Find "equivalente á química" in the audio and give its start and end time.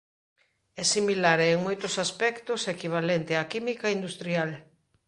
2.75-3.87